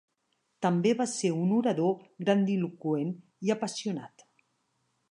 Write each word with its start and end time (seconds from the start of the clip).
També 0.65 0.93
va 1.01 1.05
ser 1.11 1.31
un 1.41 1.53
orador 1.57 1.93
grandiloqüent 2.25 3.13
i 3.49 3.55
apassionat. 3.59 4.27